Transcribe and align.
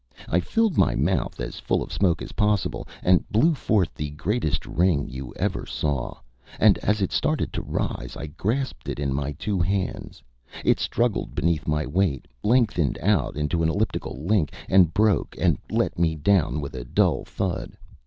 I 0.27 0.39
filled 0.39 0.79
my 0.79 0.95
mouth 0.95 1.39
as 1.39 1.59
full 1.59 1.83
of 1.83 1.93
smoke 1.93 2.23
as 2.23 2.31
possible, 2.31 2.87
and 3.03 3.23
blew 3.29 3.53
forth 3.53 3.93
the 3.93 4.09
greatest 4.09 4.65
ring 4.65 5.07
you 5.07 5.31
ever 5.35 5.63
saw, 5.67 6.17
and 6.59 6.79
as 6.79 7.03
it 7.03 7.11
started 7.11 7.53
to 7.53 7.61
rise 7.61 8.17
I 8.17 8.25
grasped 8.25 8.89
it 8.89 8.97
in 8.99 9.13
my 9.13 9.33
two 9.33 9.59
hands. 9.59 10.23
It 10.65 10.79
struggled 10.79 11.35
beneath 11.35 11.67
my 11.67 11.85
weight, 11.85 12.27
lengthened 12.41 12.97
out 12.97 13.35
into 13.35 13.61
an 13.61 13.69
elliptical 13.69 14.17
link, 14.25 14.51
and 14.67 14.91
broke, 14.91 15.35
and 15.39 15.59
let 15.69 15.99
me 15.99 16.15
down 16.15 16.61
with 16.61 16.73
a 16.73 16.83
dull 16.83 17.23
thud. 17.23 17.77